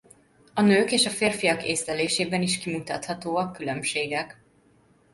[0.53, 4.43] A nők és a férfiak észlelésében is kimutathatóak különbségek.